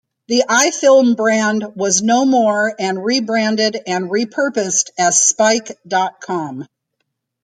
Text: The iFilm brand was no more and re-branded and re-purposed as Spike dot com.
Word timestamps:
The 0.29 0.43
iFilm 0.49 1.15
brand 1.15 1.75
was 1.75 2.01
no 2.01 2.25
more 2.25 2.73
and 2.79 3.05
re-branded 3.05 3.77
and 3.85 4.09
re-purposed 4.09 4.89
as 4.97 5.21
Spike 5.21 5.77
dot 5.87 6.19
com. 6.21 6.65